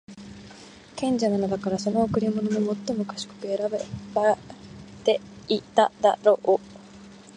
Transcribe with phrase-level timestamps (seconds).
[0.95, 3.57] 賢者なのだから、その贈り物も最も賢く選
[4.15, 4.35] ば
[5.05, 6.57] ていただろう。